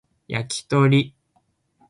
[0.27, 1.13] 焼き鳥